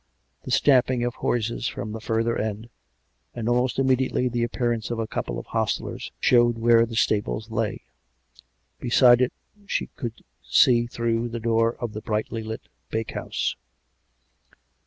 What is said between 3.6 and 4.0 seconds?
im